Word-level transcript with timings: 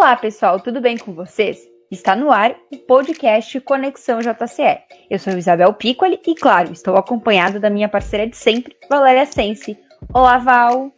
Olá, 0.00 0.16
pessoal, 0.16 0.58
tudo 0.58 0.80
bem 0.80 0.96
com 0.96 1.12
vocês? 1.12 1.58
Está 1.90 2.16
no 2.16 2.32
ar 2.32 2.56
o 2.72 2.78
podcast 2.78 3.60
Conexão 3.60 4.18
JCE. 4.20 4.78
Eu 5.10 5.18
sou 5.18 5.36
Isabel 5.36 5.74
Piccoli 5.74 6.18
e, 6.26 6.34
claro, 6.34 6.72
estou 6.72 6.96
acompanhada 6.96 7.60
da 7.60 7.68
minha 7.68 7.86
parceira 7.86 8.26
de 8.26 8.34
sempre, 8.34 8.74
Valéria 8.88 9.26
Sense. 9.26 9.76
Olá, 10.14 10.38
Val! 10.38 10.90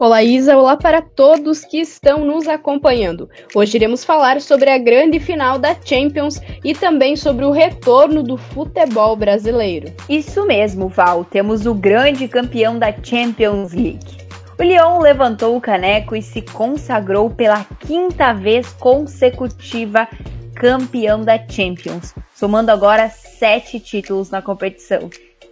Olá, 0.00 0.22
Isa! 0.22 0.56
Olá 0.56 0.78
para 0.78 1.02
todos 1.02 1.62
que 1.62 1.78
estão 1.78 2.24
nos 2.24 2.48
acompanhando. 2.48 3.28
Hoje 3.54 3.76
iremos 3.76 4.02
falar 4.02 4.40
sobre 4.40 4.70
a 4.70 4.78
grande 4.78 5.20
final 5.20 5.58
da 5.58 5.76
Champions 5.84 6.40
e 6.64 6.72
também 6.72 7.16
sobre 7.16 7.44
o 7.44 7.50
retorno 7.50 8.22
do 8.22 8.38
futebol 8.38 9.14
brasileiro. 9.14 9.92
Isso 10.08 10.46
mesmo, 10.46 10.88
Val. 10.88 11.22
Temos 11.22 11.66
o 11.66 11.74
grande 11.74 12.26
campeão 12.26 12.78
da 12.78 12.94
Champions 13.02 13.74
League. 13.74 14.27
O 14.60 14.62
Lyon 14.64 14.98
levantou 14.98 15.56
o 15.56 15.60
caneco 15.60 16.16
e 16.16 16.20
se 16.20 16.42
consagrou 16.42 17.30
pela 17.30 17.64
quinta 17.78 18.32
vez 18.32 18.72
consecutiva 18.72 20.08
campeão 20.52 21.22
da 21.22 21.38
Champions, 21.38 22.12
somando 22.34 22.72
agora 22.72 23.08
sete 23.08 23.78
títulos 23.78 24.30
na 24.30 24.42
competição. 24.42 25.08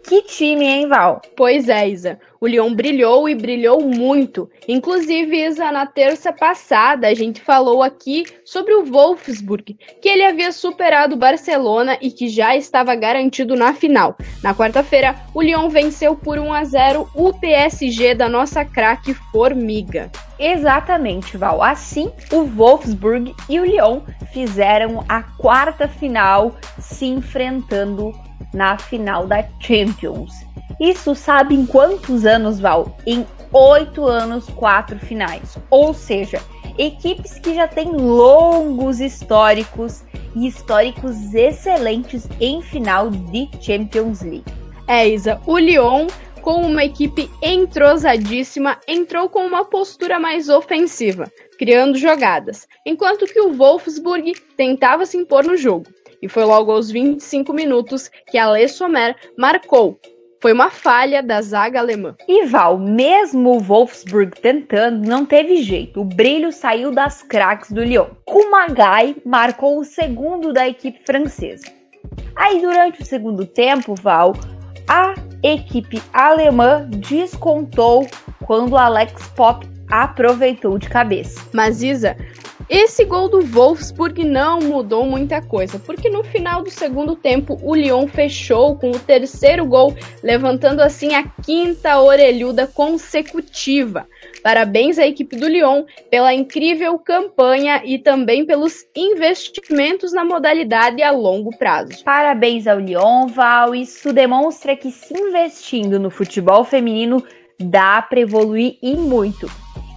Que 0.09 0.23
time, 0.23 0.65
hein, 0.65 0.87
Val? 0.87 1.21
Pois 1.37 1.69
é, 1.69 1.89
Isa. 1.89 2.21
O 2.41 2.47
Lyon 2.47 2.73
brilhou 2.73 3.29
e 3.29 3.35
brilhou 3.35 3.83
muito. 3.83 4.49
Inclusive, 4.69 5.37
Isa, 5.37 5.73
na 5.73 5.85
terça 5.85 6.33
passada 6.33 7.09
a 7.09 7.15
gente 7.15 7.41
falou 7.41 7.83
aqui 7.83 8.25
sobre 8.45 8.73
o 8.73 8.85
Wolfsburg, 8.85 9.77
que 10.01 10.09
ele 10.09 10.23
havia 10.23 10.53
superado 10.53 11.17
o 11.17 11.19
Barcelona 11.19 11.99
e 12.01 12.13
que 12.13 12.29
já 12.29 12.55
estava 12.55 12.95
garantido 12.95 13.57
na 13.57 13.75
final. 13.75 14.17
Na 14.45 14.55
quarta-feira, 14.55 15.17
o 15.35 15.43
Lyon 15.43 15.69
venceu 15.69 16.15
por 16.15 16.39
1 16.39 16.53
a 16.53 16.63
0 16.63 17.11
o 17.13 17.33
PSG 17.33 18.15
da 18.15 18.29
nossa 18.29 18.65
craque 18.65 19.13
Formiga. 19.13 20.09
Exatamente, 20.39 21.37
Val. 21.37 21.61
Assim, 21.61 22.13
o 22.31 22.45
Wolfsburg 22.45 23.35
e 23.49 23.59
o 23.59 23.65
Lyon 23.65 24.03
fizeram 24.33 25.05
a 25.09 25.21
quarta 25.21 25.89
final 25.89 26.55
se 26.79 27.07
enfrentando 27.07 28.13
na 28.53 28.79
final 28.79 29.27
da 29.27 29.45
Champions. 29.61 30.33
Isso 30.81 31.15
sabe 31.15 31.55
em 31.55 31.65
quantos 31.65 32.27
anos, 32.27 32.61
Val? 32.61 32.97
Em 33.07 33.27
oito 33.53 34.05
anos, 34.05 34.47
quatro 34.51 34.99
finais. 34.99 35.57
Ou 35.71 35.95
seja, 35.95 36.41
equipes 36.79 37.39
que 37.39 37.55
já 37.55 37.67
têm 37.67 37.91
longos 37.91 39.01
históricos 39.01 40.05
e 40.35 40.47
históricos 40.47 41.35
excelentes 41.35 42.29
em 42.41 42.61
final 42.61 43.11
de 43.11 43.49
Champions 43.61 44.21
League. 44.21 44.45
É, 44.87 45.09
Isa, 45.09 45.41
o 45.47 45.59
Lyon, 45.59 46.07
com 46.43 46.61
uma 46.61 46.85
equipe 46.85 47.31
entrosadíssima, 47.43 48.79
entrou 48.87 49.29
com 49.29 49.47
uma 49.47 49.65
postura 49.65 50.21
mais 50.21 50.49
ofensiva, 50.49 51.25
criando 51.59 51.99
jogadas, 51.99 52.69
enquanto 52.85 53.27
que 53.27 53.41
o 53.41 53.55
Wolfsburg 53.55 54.35
tentava 54.57 55.07
se 55.07 55.17
impor 55.17 55.45
no 55.45 55.57
jogo 55.57 55.87
e 56.27 56.29
foi 56.29 56.45
logo 56.45 56.73
aos 56.73 56.91
25 56.91 57.53
minutos 57.53 58.11
que 58.27 58.37
Ale 58.37 58.69
Sommer 58.69 59.15
marcou. 59.39 59.99
Foi 60.43 60.53
uma 60.53 60.71
falha 60.71 61.23
da 61.23 61.41
zaga 61.41 61.79
alemã. 61.79 62.15
E 62.29 62.45
Val, 62.45 62.79
mesmo 62.79 63.57
o 63.57 63.61
Wolfsburg 63.61 64.39
tentando, 64.41 65.09
não 65.09 65.25
teve 65.25 65.63
jeito. 65.63 66.01
O 66.01 66.05
brilho 66.05 66.53
saiu 66.53 66.91
das 66.91 67.23
craques 67.23 67.73
do 67.73 67.83
Lyon. 67.83 68.09
Kumagai 68.25 69.17
marcou 69.25 69.79
o 69.79 69.85
segundo 69.85 70.53
da 70.53 70.69
equipe 70.69 71.01
francesa. 71.07 71.67
Aí, 72.35 72.61
durante 72.61 73.03
o 73.03 73.05
segundo 73.05 73.47
tempo, 73.47 73.95
Val, 73.95 74.35
a 74.89 75.15
equipe 75.43 76.03
alemã 76.13 76.89
descontou 76.91 78.07
quando 78.45 78.77
Alex 78.77 79.29
Pop 79.29 79.67
aproveitou 79.91 80.77
de 80.77 80.89
cabeça. 80.89 81.41
Mas 81.53 81.83
Isa, 81.83 82.17
esse 82.69 83.05
gol 83.05 83.29
do 83.29 83.41
Wolfsburg 83.41 84.25
não 84.25 84.59
mudou 84.59 85.07
muita 85.07 85.41
coisa, 85.41 85.79
porque 85.79 86.11
no 86.11 86.25
final 86.25 86.63
do 86.63 86.71
segundo 86.71 87.15
tempo 87.15 87.59
o 87.63 87.75
Lyon 87.75 88.09
fechou 88.09 88.77
com 88.77 88.91
o 88.91 88.99
terceiro 88.99 89.65
gol, 89.65 89.95
levantando 90.23 90.81
assim 90.81 91.15
a 91.15 91.23
quinta 91.45 92.01
orelhuda 92.01 92.67
consecutiva. 92.67 94.09
Parabéns 94.43 94.99
à 94.99 95.07
equipe 95.07 95.37
do 95.37 95.47
Lyon 95.47 95.85
pela 96.11 96.35
incrível 96.35 96.99
campanha 96.99 97.83
e 97.85 97.99
também 97.99 98.45
pelos 98.45 98.85
investimentos 98.97 100.13
na 100.13 100.25
modalidade 100.25 101.03
a 101.03 101.11
longo 101.11 101.57
prazo. 101.57 102.03
Parabéns 102.05 102.67
ao 102.67 102.81
Lyon, 102.81 103.29
Val. 103.29 103.75
Isso 103.75 104.13
demonstra 104.13 104.77
que 104.77 104.91
se 104.91 105.17
investindo 105.17 106.01
no 106.01 106.11
futebol 106.11 106.65
feminino 106.65 107.23
dá 107.59 108.03
para 108.03 108.21
evoluir 108.21 108.77
e 108.83 108.95
muito. 108.97 109.49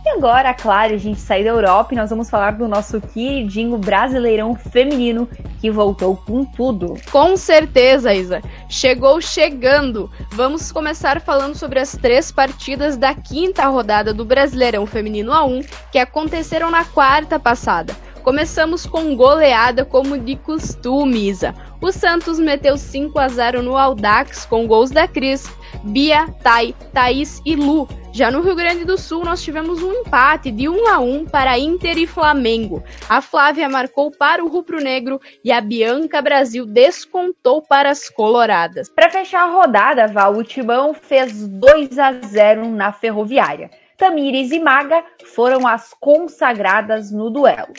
E 0.10 0.12
agora, 0.14 0.56
claro, 0.56 0.96
a 0.96 0.98
gente 0.98 1.20
sai 1.20 1.44
da 1.44 1.52
Europa 1.52 1.94
e 1.94 1.96
nós 1.96 2.10
vamos 2.10 2.32
falar 2.32 2.54
do 2.54 2.68
nosso 2.68 3.00
queridinho 3.00 3.78
brasileirão 3.78 4.56
feminino 4.56 5.30
que 5.62 5.70
voltou 5.70 6.18
com 6.18 6.44
tudo. 6.44 6.96
Com 7.12 7.38
certeza, 7.38 8.12
Isa. 8.12 8.42
Chegou 8.68 9.22
chegando. 9.22 10.10
Vamos 10.32 10.72
começar 10.72 11.22
falando 11.22 11.54
sobre 11.54 11.78
as 11.78 11.92
três 11.92 12.32
partidas 12.32 12.98
da 12.98 13.14
quinta 13.14 13.68
rodada 13.68 14.12
do 14.12 14.26
Brasileirão 14.26 14.88
Feminino 14.88 15.32
A1 15.32 15.70
que 15.92 16.00
aconteceram 16.00 16.72
na 16.72 16.84
quarta 16.84 17.40
passada. 17.40 17.96
Começamos 18.24 18.88
com 18.88 19.16
goleada 19.16 19.86
como 19.86 20.18
de 20.18 20.36
costume, 20.38 21.30
Isa. 21.30 21.54
O 21.80 21.92
Santos 21.92 22.40
meteu 22.40 22.78
5 22.78 23.18
a 23.20 23.28
0 23.28 23.62
no 23.62 23.78
Aldax 23.78 24.48
com 24.48 24.66
gols 24.66 24.90
da 24.90 25.08
Cris, 25.08 25.48
Bia, 25.84 26.28
Tai, 26.42 26.74
Thaís 26.92 27.40
e 27.46 27.56
Lu. 27.56 27.88
Já 28.12 28.32
no 28.32 28.42
Rio 28.42 28.56
Grande 28.56 28.84
do 28.84 28.98
Sul, 28.98 29.24
nós 29.24 29.42
tivemos 29.42 29.84
um 29.84 29.94
empate 29.94 30.52
de 30.52 30.68
1 30.68 30.88
a 30.88 31.00
1 31.00 31.26
para 31.26 31.60
Inter 31.60 31.98
e 31.98 32.08
Flamengo. 32.08 32.84
A 33.08 33.22
Flávia 33.22 33.70
marcou 33.70 34.12
para 34.12 34.44
o 34.44 34.48
Rubro 34.48 34.82
Negro 34.82 35.22
e 35.44 35.52
a 35.52 35.62
Bianca 35.62 36.22
Brasil 36.22 36.66
descontou 36.66 37.62
para 37.62 37.92
as 37.92 38.10
Coloradas. 38.10 38.90
Para 38.90 39.12
fechar 39.12 39.44
a 39.44 39.52
rodada, 39.52 40.08
Val, 40.08 40.36
o 40.36 40.44
Timão 40.44 40.94
fez 40.94 41.48
2 41.48 42.00
a 42.00 42.14
0 42.14 42.70
na 42.70 42.92
Ferroviária. 42.92 43.70
Tamires 43.96 44.52
e 44.52 44.60
Maga 44.60 45.04
foram 45.36 45.68
as 45.68 45.94
consagradas 46.00 47.12
no 47.12 47.30
duelo. 47.30 47.74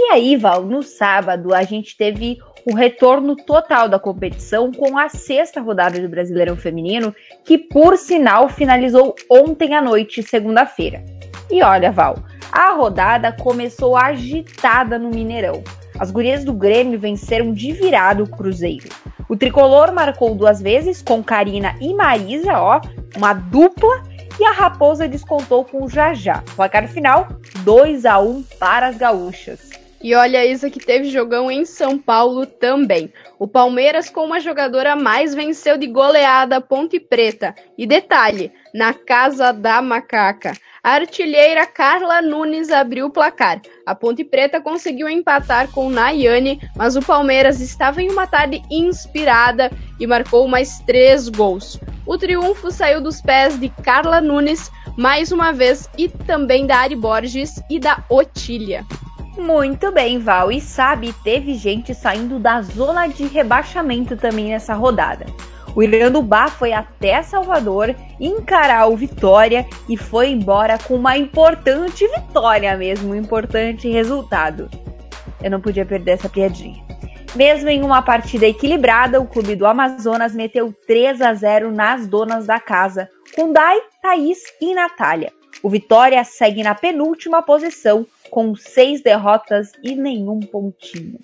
E 0.00 0.12
aí, 0.12 0.36
Val, 0.36 0.62
no 0.62 0.80
sábado 0.80 1.52
a 1.52 1.64
gente 1.64 1.96
teve 1.96 2.38
o 2.64 2.72
retorno 2.72 3.34
total 3.34 3.88
da 3.88 3.98
competição 3.98 4.70
com 4.70 4.96
a 4.96 5.08
sexta 5.08 5.60
rodada 5.60 5.98
do 5.98 6.08
Brasileirão 6.08 6.56
Feminino, 6.56 7.12
que 7.44 7.58
por 7.58 7.98
sinal 7.98 8.48
finalizou 8.48 9.16
ontem 9.28 9.74
à 9.74 9.82
noite, 9.82 10.22
segunda-feira. 10.22 11.04
E 11.50 11.64
olha, 11.64 11.90
Val, 11.90 12.16
a 12.52 12.70
rodada 12.74 13.32
começou 13.32 13.96
agitada 13.96 15.00
no 15.00 15.10
Mineirão. 15.10 15.64
As 15.98 16.12
gurias 16.12 16.44
do 16.44 16.52
Grêmio 16.52 16.96
venceram 16.96 17.52
de 17.52 17.72
virada 17.72 18.22
o 18.22 18.30
Cruzeiro. 18.30 18.88
O 19.28 19.36
tricolor 19.36 19.92
marcou 19.92 20.32
duas 20.32 20.62
vezes 20.62 21.02
com 21.02 21.24
Karina 21.24 21.74
e 21.80 21.92
Marisa, 21.92 22.52
ó, 22.60 22.80
uma 23.16 23.34
dupla, 23.34 24.00
e 24.38 24.44
a 24.44 24.52
Raposa 24.52 25.08
descontou 25.08 25.64
com 25.64 25.82
o 25.82 25.88
Jajá. 25.88 26.44
Placar 26.54 26.86
final: 26.86 27.26
2 27.64 28.06
a 28.06 28.20
1 28.20 28.44
para 28.60 28.86
as 28.86 28.96
gaúchas. 28.96 29.67
E 30.00 30.14
olha 30.14 30.46
isso 30.46 30.70
que 30.70 30.78
teve 30.78 31.10
jogão 31.10 31.50
em 31.50 31.64
São 31.64 31.98
Paulo 31.98 32.46
também. 32.46 33.12
O 33.38 33.48
Palmeiras, 33.48 34.08
com 34.08 34.24
uma 34.24 34.38
jogadora 34.38 34.94
mais, 34.94 35.34
venceu 35.34 35.76
de 35.76 35.88
goleada 35.88 36.60
Ponte 36.60 37.00
Preta. 37.00 37.54
E 37.76 37.84
detalhe, 37.86 38.52
na 38.72 38.94
casa 38.94 39.52
da 39.52 39.82
macaca. 39.82 40.52
A 40.82 40.92
artilheira 40.92 41.66
Carla 41.66 42.22
Nunes 42.22 42.70
abriu 42.70 43.06
o 43.06 43.10
placar. 43.10 43.60
A 43.84 43.94
Ponte 43.94 44.24
Preta 44.24 44.60
conseguiu 44.60 45.08
empatar 45.08 45.68
com 45.72 45.90
Nayane, 45.90 46.60
mas 46.76 46.94
o 46.94 47.02
Palmeiras 47.02 47.60
estava 47.60 48.00
em 48.00 48.10
uma 48.10 48.26
tarde 48.26 48.62
inspirada 48.70 49.70
e 49.98 50.06
marcou 50.06 50.46
mais 50.46 50.78
três 50.86 51.28
gols. 51.28 51.80
O 52.06 52.16
triunfo 52.16 52.70
saiu 52.70 53.00
dos 53.00 53.20
pés 53.20 53.58
de 53.58 53.68
Carla 53.68 54.20
Nunes 54.20 54.70
mais 54.96 55.30
uma 55.30 55.52
vez 55.52 55.88
e 55.98 56.08
também 56.08 56.66
da 56.66 56.78
Ari 56.78 56.96
Borges 56.96 57.60
e 57.68 57.78
da 57.78 58.02
Otília. 58.08 58.84
Muito 59.38 59.92
bem, 59.92 60.18
Val. 60.18 60.50
E 60.50 60.60
sabe, 60.60 61.14
teve 61.22 61.54
gente 61.54 61.94
saindo 61.94 62.40
da 62.40 62.60
zona 62.60 63.06
de 63.06 63.24
rebaixamento 63.24 64.16
também 64.16 64.48
nessa 64.48 64.74
rodada. 64.74 65.26
O 65.76 65.82
Irandubá 65.82 66.48
foi 66.48 66.72
até 66.72 67.22
Salvador 67.22 67.94
encarar 68.18 68.88
o 68.88 68.96
Vitória 68.96 69.64
e 69.88 69.96
foi 69.96 70.30
embora 70.30 70.76
com 70.76 70.94
uma 70.94 71.16
importante 71.16 72.04
vitória 72.08 72.76
mesmo, 72.76 73.12
um 73.12 73.14
importante 73.14 73.88
resultado. 73.88 74.68
Eu 75.40 75.52
não 75.52 75.60
podia 75.60 75.86
perder 75.86 76.12
essa 76.12 76.28
piadinha. 76.28 76.82
Mesmo 77.36 77.68
em 77.68 77.84
uma 77.84 78.02
partida 78.02 78.44
equilibrada, 78.44 79.20
o 79.20 79.26
clube 79.26 79.54
do 79.54 79.66
Amazonas 79.66 80.34
meteu 80.34 80.74
3 80.88 81.20
a 81.20 81.32
0 81.32 81.70
nas 81.70 82.08
donas 82.08 82.46
da 82.46 82.58
casa, 82.58 83.08
com 83.36 83.52
Dai, 83.52 83.78
Thaís 84.02 84.38
e 84.60 84.74
Natália. 84.74 85.32
O 85.62 85.70
Vitória 85.70 86.24
segue 86.24 86.62
na 86.62 86.74
penúltima 86.74 87.40
posição 87.42 88.04
com 88.30 88.54
seis 88.54 89.02
derrotas 89.02 89.72
e 89.82 89.94
nenhum 89.94 90.40
pontinho. 90.40 91.18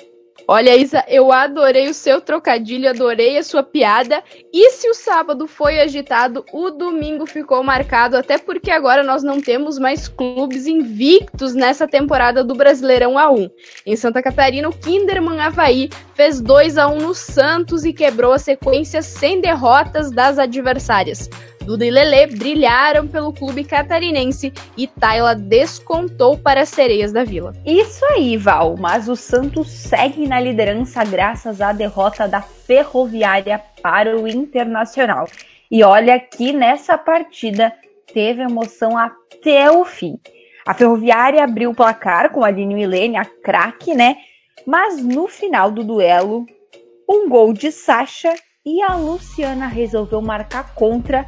Olha, 0.47 0.77
Isa, 0.77 1.03
eu 1.09 1.33
adorei 1.33 1.89
o 1.89 1.95
seu 1.95 2.21
trocadilho, 2.21 2.91
adorei 2.91 3.39
a 3.39 3.43
sua 3.43 3.63
piada. 3.63 4.23
E 4.53 4.71
se 4.73 4.89
o 4.91 4.95
sábado 4.95 5.47
foi 5.47 5.81
agitado, 5.81 6.45
o 6.53 6.71
domingo 6.71 7.25
ficou 7.25 7.63
marcado, 7.63 8.17
até 8.17 8.37
porque 8.37 8.71
agora 8.71 9.03
nós 9.03 9.23
não 9.23 9.41
temos 9.41 9.79
mais 9.79 10.07
clubes 10.07 10.67
invictos 10.67 11.55
nessa 11.55 11.89
temporada 11.89 12.45
do 12.45 12.55
Brasileirão 12.55 13.15
A1. 13.15 13.51
Em 13.87 13.97
Santa 13.97 14.23
Catarina, 14.23 14.69
o 14.69 14.77
Kinderman 14.77 15.41
Havaí 15.41 15.89
fez 16.15 16.43
2 16.43 16.77
a 16.77 16.89
1 16.89 16.99
no 16.99 17.15
Santos 17.15 17.85
e 17.87 17.93
quebrou 17.93 18.33
a 18.33 18.39
sequência 18.39 19.01
sem 19.01 19.41
derrotas 19.41 20.11
das 20.11 20.39
adversárias. 20.39 21.31
Duda 21.65 21.87
e 21.87 21.91
Lele 21.91 22.27
brilharam 22.37 23.09
pelo 23.09 23.33
clube 23.33 23.65
catarinense 23.65 24.53
e 24.77 24.87
Tayla 24.87 25.35
descontou 25.35 26.37
para 26.37 26.61
as 26.61 26.69
sereias 26.69 27.11
da 27.11 27.25
Vila. 27.25 27.55
Isso 27.65 28.05
aí, 28.13 28.37
Val, 28.37 28.77
mas 28.79 29.09
o 29.09 29.17
Santos 29.17 29.71
segue 29.71 30.29
na 30.29 30.39
liderança 30.39 31.03
graças 31.05 31.63
à 31.63 31.73
derrota 31.73 32.29
da 32.29 32.43
Ferroviária 32.43 33.59
para 33.83 34.15
o 34.15 34.29
Internacional. 34.29 35.27
E 35.71 35.83
olha 35.83 36.21
que 36.21 36.53
nessa 36.53 36.99
partida 36.99 37.73
teve 38.13 38.43
emoção 38.43 38.99
até 38.99 39.71
o 39.71 39.87
fim. 39.87 40.21
A 40.67 40.75
Ferroviária 40.75 41.43
abriu 41.43 41.71
o 41.71 41.75
placar 41.75 42.31
com 42.31 42.45
a 42.45 42.49
Aline 42.49 42.75
Milene, 42.75 43.17
a 43.17 43.25
craque, 43.25 43.95
né? 43.95 44.17
Mas 44.67 45.03
no 45.03 45.29
final 45.29 45.71
do 45.71 45.83
duelo, 45.83 46.45
um 47.09 47.27
gol 47.29 47.55
de 47.55 47.73
Sasha 47.73 48.35
e 48.65 48.83
a 48.83 48.95
Luciana 48.95 49.67
resolveu 49.67 50.23
marcar 50.23 50.75
contra 50.75 51.27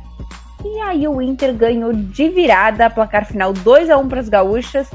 e 0.76 0.80
aí 0.80 1.08
o 1.08 1.22
Inter 1.22 1.54
ganhou 1.54 1.90
de 1.90 2.28
virada, 2.28 2.90
placar 2.90 3.24
final 3.24 3.50
2 3.54 3.88
a 3.88 3.96
1 3.96 4.08
para 4.08 4.20
as 4.20 4.28
gaúchas. 4.28 4.90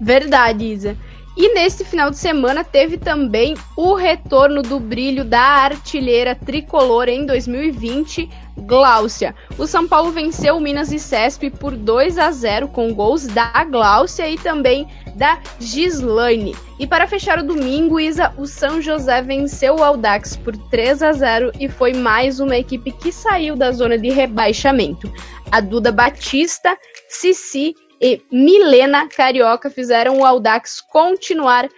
Verdade, 0.00 0.64
Isa. 0.64 0.96
E 1.36 1.52
neste 1.52 1.84
final 1.84 2.10
de 2.10 2.16
semana 2.16 2.64
teve 2.64 2.96
também 2.96 3.54
o 3.76 3.94
retorno 3.94 4.62
do 4.62 4.80
brilho 4.80 5.22
da 5.22 5.38
artilheira 5.38 6.34
tricolor 6.34 7.10
em 7.10 7.26
2020, 7.26 8.26
Gláucia. 8.56 9.34
O 9.58 9.66
São 9.66 9.86
Paulo 9.86 10.10
venceu 10.10 10.56
o 10.56 10.60
Minas 10.60 10.90
e 10.92 10.98
Cesp 10.98 11.50
por 11.50 11.76
2 11.76 12.16
a 12.16 12.30
0 12.30 12.68
com 12.68 12.94
gols 12.94 13.26
da 13.26 13.52
Gláucia 13.64 14.26
e 14.26 14.38
também 14.38 14.88
da 15.14 15.38
Gislaine. 15.60 16.56
E 16.78 16.86
para 16.86 17.06
fechar 17.06 17.38
o 17.38 17.46
domingo, 17.46 18.00
Isa, 18.00 18.32
o 18.38 18.46
São 18.46 18.80
José 18.80 19.20
venceu 19.20 19.76
o 19.76 19.84
Audax 19.84 20.36
por 20.36 20.56
3 20.56 21.02
a 21.02 21.12
0 21.12 21.52
e 21.60 21.68
foi 21.68 21.92
mais 21.92 22.40
uma 22.40 22.56
equipe 22.56 22.90
que 22.92 23.12
saiu 23.12 23.54
da 23.54 23.72
zona 23.72 23.98
de 23.98 24.08
rebaixamento. 24.08 25.12
A 25.52 25.60
Duda 25.60 25.92
Batista, 25.92 26.78
Cici 27.08 27.74
e 28.00 28.20
Milena 28.30 29.08
Carioca 29.08 29.70
fizeram 29.70 30.18
o 30.18 30.24
Audax 30.24 30.80
continuar 30.80 31.68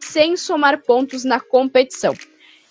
sem 0.00 0.36
somar 0.36 0.82
pontos 0.82 1.24
na 1.24 1.40
competição 1.40 2.14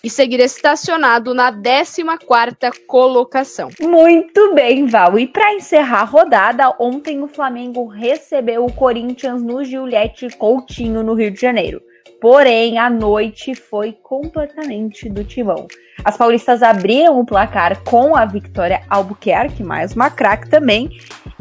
e 0.04 0.10
seguir 0.10 0.42
estacionado 0.42 1.34
na 1.34 1.52
14ª 1.52 2.74
colocação. 2.86 3.70
Muito 3.80 4.54
bem, 4.54 4.86
Val. 4.86 5.18
E 5.18 5.26
para 5.26 5.54
encerrar 5.54 6.02
a 6.02 6.06
rodada, 6.06 6.76
ontem 6.78 7.22
o 7.24 7.28
Flamengo 7.28 7.88
recebeu 7.88 8.66
o 8.66 8.74
Corinthians 8.74 9.42
no 9.42 9.64
Giuliette 9.64 10.28
Coutinho, 10.38 11.04
no 11.04 11.14
Rio 11.14 11.32
de 11.32 11.40
Janeiro. 11.40 11.82
Porém, 12.20 12.78
a 12.78 12.90
noite 12.90 13.56
foi 13.56 13.94
completamente 14.04 15.10
do 15.10 15.24
timão. 15.24 15.68
As 16.04 16.18
paulistas 16.18 16.64
abriram 16.64 17.20
o 17.20 17.26
placar 17.26 17.82
com 17.84 18.16
a 18.16 18.26
Victoria 18.26 18.82
Albuquerque, 18.90 19.64
mais 19.64 19.94
uma 19.94 20.10
craque 20.10 20.50
também, 20.50 20.90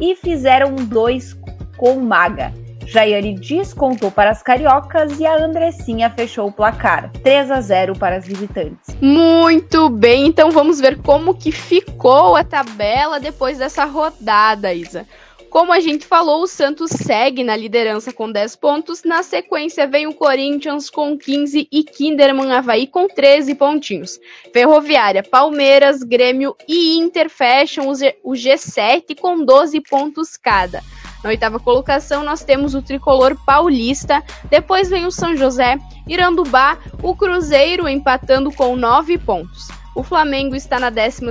e 0.03 0.17
fizeram 0.17 0.75
dois 0.75 1.39
com 1.79 2.01
Maga. 2.01 2.53
Jaiane 2.85 3.39
descontou 3.39 4.11
para 4.11 4.31
as 4.31 4.43
cariocas 4.43 5.21
e 5.21 5.25
a 5.25 5.37
Andressinha 5.37 6.11
fechou 6.11 6.49
o 6.49 6.53
placar, 6.53 7.11
3 7.23 7.51
a 7.53 7.61
0 7.61 7.97
para 7.97 8.17
as 8.17 8.27
visitantes. 8.27 8.97
Muito 9.01 9.89
bem, 9.89 10.27
então 10.27 10.51
vamos 10.51 10.81
ver 10.81 11.01
como 11.01 11.35
que 11.35 11.53
ficou 11.53 12.35
a 12.35 12.43
tabela 12.43 13.21
depois 13.21 13.59
dessa 13.59 13.85
rodada, 13.85 14.75
Isa. 14.75 15.07
Como 15.53 15.71
a 15.71 15.81
gente 15.81 16.07
falou, 16.07 16.45
o 16.45 16.47
Santos 16.47 16.91
segue 16.93 17.45
na 17.45 17.55
liderança 17.55 18.11
com 18.11 18.33
10 18.33 18.57
pontos. 18.57 19.03
Na 19.05 19.23
sequência, 19.23 19.87
vem 19.87 20.07
o 20.07 20.15
Corinthians 20.15 20.89
com 20.89 21.15
15 21.15 21.69
e 21.71 21.85
Kinderman 21.85 22.51
Havaí 22.53 22.87
com 22.87 23.07
13 23.07 23.55
pontinhos. 23.57 24.19
Ferroviária, 24.51 25.23
Palmeiras, 25.23 26.03
Grêmio 26.03 26.57
e 26.67 26.97
Inter 26.97 27.29
fecham 27.29 27.89
o 28.25 28.33
G7 28.33 29.15
com 29.21 29.45
12 29.45 29.79
pontos 29.83 30.39
cada. 30.39 30.83
Na 31.23 31.29
oitava 31.29 31.61
colocação, 31.61 32.25
nós 32.25 32.43
temos 32.43 32.75
o 32.75 32.81
tricolor 32.81 33.37
paulista. 33.45 34.25
Depois 34.49 34.89
vem 34.89 35.05
o 35.05 35.11
São 35.11 35.37
José, 35.37 35.77
Irandubá, 36.09 36.79
o 37.03 37.15
Cruzeiro 37.15 37.87
empatando 37.87 38.51
com 38.51 38.75
9 38.75 39.19
pontos. 39.19 39.82
O 39.95 40.03
Flamengo 40.03 40.55
está 40.55 40.79
na 40.79 40.91
12 40.91 41.23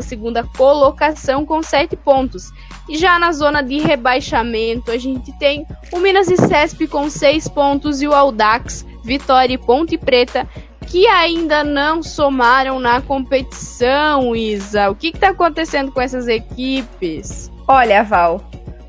colocação 0.56 1.46
com 1.46 1.64
7 1.64 1.96
pontos. 1.96 2.52
E 2.88 2.98
já 2.98 3.18
na 3.18 3.32
zona 3.32 3.62
de 3.62 3.80
rebaixamento, 3.80 4.92
a 4.92 4.98
gente 4.98 5.32
tem 5.40 5.66
o 5.92 6.00
Minas 6.00 6.30
e 6.30 6.38
Cesp 6.38 6.88
com 6.88 7.10
6 7.10 7.48
pontos 7.50 8.02
e 8.02 8.08
o 8.08 8.14
Audax, 8.14 8.86
Vitória 9.04 9.54
e 9.54 9.58
Ponte 9.58 9.98
Preta 9.98 10.48
que 10.92 11.08
ainda 11.08 11.64
não 11.64 12.04
somaram 12.04 12.78
na 12.78 13.02
competição, 13.02 14.36
Isa. 14.36 14.90
O 14.90 14.96
que 14.96 15.08
está 15.08 15.30
acontecendo 15.30 15.90
com 15.90 16.02
essas 16.02 16.28
equipes? 16.28 17.50
Olha, 17.66 18.04
Val, 18.04 18.42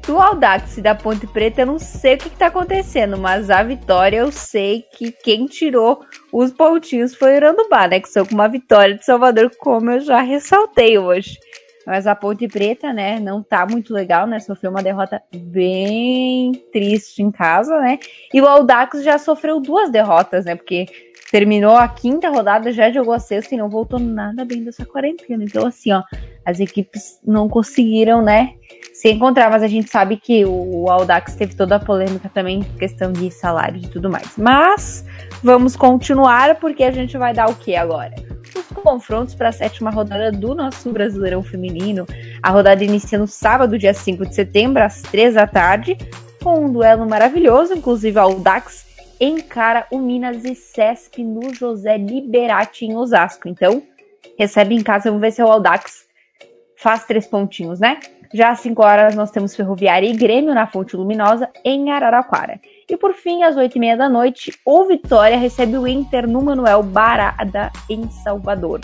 do 0.07 0.19
Audax 0.19 0.79
e 0.79 0.83
da 0.83 0.95
Ponte 0.95 1.27
Preta, 1.27 1.63
eu 1.63 1.67
não 1.67 1.79
sei 1.79 2.15
o 2.15 2.19
que, 2.19 2.29
está 2.29 2.47
acontecendo, 2.47 3.17
mas 3.17 3.51
a 3.51 3.63
vitória 3.63 4.19
eu 4.19 4.33
sei 4.33 4.85
que 4.97 5.13
quem 5.13 5.47
tirou 5.47 6.05
os 6.33 6.51
pontinhos 6.51 7.15
foi 7.15 7.33
o 7.33 7.37
Irandubá, 7.37 7.87
né? 7.87 8.01
Que 8.01 8.09
são 8.09 8.27
com 8.27 8.35
uma 8.35 8.49
vitória 8.49 8.97
de 8.97 9.05
Salvador, 9.05 9.51
como 9.59 9.91
eu 9.91 10.01
já 10.01 10.21
ressaltei 10.21 10.99
hoje. 10.99 11.39
Mas 11.87 12.07
a 12.07 12.15
Ponte 12.15 12.47
Preta, 12.47 12.93
né, 12.93 13.19
não 13.19 13.43
tá 13.43 13.67
muito 13.67 13.93
legal, 13.93 14.27
né? 14.27 14.39
Sofreu 14.39 14.71
uma 14.71 14.83
derrota 14.83 15.21
bem 15.35 16.53
triste 16.73 17.23
em 17.23 17.31
casa, 17.31 17.79
né? 17.81 17.99
E 18.33 18.41
o 18.41 18.47
Audax 18.47 19.03
já 19.03 19.19
sofreu 19.19 19.61
duas 19.61 19.91
derrotas, 19.91 20.45
né? 20.45 20.55
Porque 20.55 20.87
terminou 21.33 21.75
a 21.75 21.89
quinta 21.89 22.29
rodada, 22.29 22.71
já 22.71 22.93
jogou 22.93 23.15
a 23.15 23.19
sexta 23.19 23.55
e 23.55 23.59
não 23.59 23.71
voltou 23.71 23.99
nada 23.99 24.45
bem 24.45 24.63
dessa 24.63 24.85
quarentena. 24.85 25.43
Então, 25.43 25.67
assim, 25.67 25.91
ó, 25.91 26.03
as 26.45 26.61
equipes 26.61 27.19
não 27.27 27.49
conseguiram, 27.49 28.21
né, 28.21 28.53
se 28.93 29.11
encontrar, 29.11 29.51
mas 29.51 29.63
a 29.63 29.67
gente 29.67 29.89
sabe 29.89 30.19
que 30.19 30.45
o 30.45 30.91
Audax 30.91 31.35
teve 31.35 31.55
toda 31.55 31.77
a 31.77 31.81
polêmica 31.81 32.29
também, 32.29 32.61
questão 32.79 33.11
de 33.11 33.31
salários 33.31 33.85
e 33.85 33.89
tudo 33.89 34.11
mais. 34.11 34.37
Mas 34.37 35.07
vamos 35.43 35.75
continuar, 35.75 36.57
porque 36.57 36.85
a 36.85 36.91
gente 36.91 37.17
vai 37.17 37.33
dar 37.33 37.49
o 37.49 37.55
que 37.55 37.75
agora? 37.75 38.15
Os 38.55 38.67
confrontos 38.83 39.35
para 39.35 39.49
a 39.49 39.53
sétima 39.53 39.91
rodada 39.91 40.31
do 40.31 40.55
nosso 40.55 40.91
Brasileirão 40.93 41.43
Feminino. 41.43 42.07
A 42.43 42.51
rodada 42.51 42.85
inicia 42.85 43.19
no 43.19 43.27
sábado, 43.27 43.79
dia 43.79 43.95
5 43.95 44.27
de 44.27 44.35
setembro, 44.35 44.83
às 44.83 45.01
3 45.01 45.33
da 45.33 45.47
tarde, 45.47 45.97
com 46.45 46.67
um 46.67 46.71
duelo 46.71 47.09
maravilhoso, 47.09 47.73
inclusive 47.73 48.19
Audax 48.19 48.92
encara 49.25 49.87
o 49.91 49.99
Minas 49.99 50.45
e 50.45 50.55
Cesp 50.55 51.19
no 51.23 51.55
José 51.55 51.97
Liberati 51.97 52.85
em 52.85 52.97
Osasco. 52.97 53.49
Então, 53.49 53.83
recebe 54.37 54.75
em 54.75 54.83
casa, 54.83 55.11
vamos 55.11 55.21
ver 55.21 55.31
se 55.31 55.43
o 55.43 55.47
Audax 55.47 56.07
faz 56.77 57.05
três 57.05 57.27
pontinhos, 57.27 57.79
né? 57.79 58.01
Já 58.35 58.51
às 58.51 58.61
5 58.61 58.83
horas 58.83 59.15
nós 59.15 59.31
temos 59.31 59.55
Ferroviária 59.55 60.09
e 60.09 60.17
Grêmio 60.17 60.55
na 60.55 60.67
Fonte 60.67 60.97
Luminosa 60.97 61.51
em 61.65 61.93
Araraquara. 61.93 62.59
E 62.89 62.97
por 62.97 63.13
fim, 63.13 63.43
às 63.43 63.57
8 63.57 63.77
e 63.77 63.79
meia 63.79 63.97
da 63.97 64.09
noite, 64.09 64.59
o 64.65 64.85
Vitória 64.87 65.37
recebe 65.37 65.77
o 65.77 65.87
Inter 65.87 66.27
no 66.27 66.43
Manuel 66.43 66.83
Barada 66.83 67.71
em 67.89 68.11
Salvador. 68.11 68.81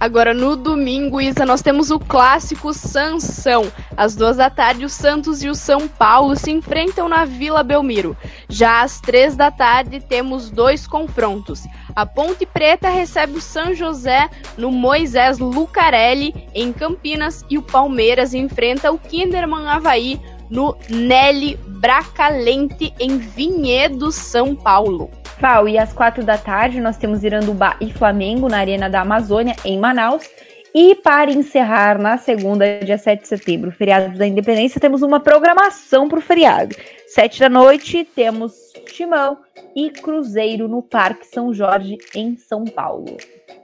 Agora 0.00 0.32
no 0.32 0.56
domingo, 0.56 1.20
Isa, 1.20 1.44
nós 1.44 1.60
temos 1.60 1.90
o 1.90 1.98
clássico 1.98 2.72
Sansão. 2.72 3.70
Às 3.94 4.16
duas 4.16 4.38
da 4.38 4.48
tarde, 4.48 4.86
o 4.86 4.88
Santos 4.88 5.42
e 5.42 5.48
o 5.50 5.54
São 5.54 5.86
Paulo 5.86 6.34
se 6.36 6.50
enfrentam 6.50 7.06
na 7.06 7.26
Vila 7.26 7.62
Belmiro. 7.62 8.16
Já 8.50 8.82
às 8.82 9.00
três 9.00 9.36
da 9.36 9.48
tarde, 9.50 10.00
temos 10.00 10.50
dois 10.50 10.84
confrontos. 10.84 11.62
A 11.94 12.04
Ponte 12.04 12.44
Preta 12.44 12.88
recebe 12.88 13.38
o 13.38 13.40
São 13.40 13.72
José 13.72 14.28
no 14.58 14.72
Moisés 14.72 15.38
Lucarelli, 15.38 16.48
em 16.52 16.72
Campinas, 16.72 17.44
e 17.48 17.56
o 17.56 17.62
Palmeiras 17.62 18.34
enfrenta 18.34 18.90
o 18.90 18.98
Kinderman 18.98 19.68
Havaí 19.68 20.20
no 20.50 20.76
Nelly 20.88 21.56
Bracalente, 21.80 22.92
em 22.98 23.18
Vinhedo, 23.18 24.10
São 24.10 24.56
Paulo. 24.56 25.08
Val, 25.40 25.68
e 25.68 25.78
às 25.78 25.92
quatro 25.92 26.24
da 26.24 26.36
tarde 26.36 26.80
nós 26.80 26.96
temos 26.96 27.22
Irandubá 27.22 27.76
e 27.80 27.90
Flamengo 27.92 28.48
na 28.48 28.58
Arena 28.58 28.90
da 28.90 29.00
Amazônia, 29.00 29.54
em 29.64 29.78
Manaus. 29.78 30.28
E 30.74 30.94
para 30.94 31.32
encerrar, 31.32 31.98
na 31.98 32.16
segunda, 32.16 32.80
dia 32.84 32.96
7 32.96 33.22
de 33.22 33.28
setembro, 33.28 33.72
feriado 33.72 34.16
da 34.16 34.26
Independência, 34.26 34.80
temos 34.80 35.02
uma 35.02 35.18
programação 35.18 36.08
para 36.08 36.18
o 36.18 36.22
feriado. 36.22 36.76
Sete 37.08 37.40
da 37.40 37.48
noite, 37.48 38.06
temos 38.14 38.54
Timão 38.86 39.38
e 39.74 39.90
Cruzeiro 39.90 40.68
no 40.68 40.80
Parque 40.80 41.26
São 41.26 41.52
Jorge, 41.52 41.98
em 42.14 42.36
São 42.36 42.64
Paulo. 42.64 43.16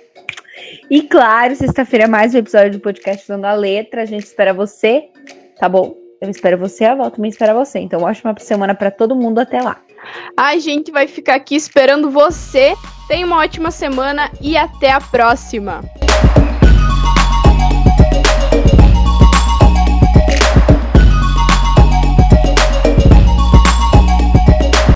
E 0.90 1.02
claro, 1.02 1.54
sexta-feira 1.54 2.04
é 2.04 2.08
mais 2.08 2.34
um 2.34 2.38
episódio 2.38 2.72
do 2.72 2.80
podcast 2.80 3.24
Usando 3.24 3.44
a 3.44 3.52
Letra. 3.52 4.02
A 4.02 4.06
gente 4.06 4.24
espera 4.24 4.52
você, 4.54 5.08
tá 5.58 5.68
bom? 5.68 5.94
Eu 6.20 6.30
espero 6.30 6.58
você, 6.58 6.84
a 6.84 6.94
Val 6.94 7.10
também 7.10 7.30
espera 7.30 7.54
você. 7.54 7.78
Então, 7.78 8.02
ótima 8.02 8.34
semana 8.38 8.74
para 8.74 8.90
todo 8.90 9.14
mundo. 9.14 9.38
Até 9.38 9.60
lá. 9.60 9.80
A 10.36 10.58
gente 10.58 10.90
vai 10.90 11.06
ficar 11.06 11.36
aqui 11.36 11.54
esperando 11.54 12.10
você. 12.10 12.74
Tenha 13.06 13.26
uma 13.26 13.38
ótima 13.38 13.70
semana 13.70 14.30
e 14.40 14.56
até 14.56 14.90
a 14.90 15.00
próxima. 15.00 15.82